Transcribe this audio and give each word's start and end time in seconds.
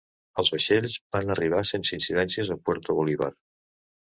Els 0.43 0.47
vaixells 0.53 0.95
van 1.17 1.33
arribar 1.35 1.61
sense 1.73 1.93
incidències 1.99 2.53
a 2.57 2.59
Puerto 2.65 2.97
Bolívar. 3.03 3.33